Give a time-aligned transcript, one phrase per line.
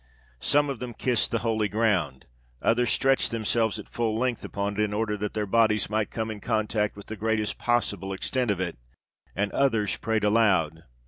[0.43, 2.25] _"Some of them kissed the holy ground,
[2.59, 6.31] others stretched themselves at full length upon it, in order that their bodies might come
[6.31, 8.79] in contact with the greatest possible extent of it,
[9.35, 10.85] and others prayed aloud.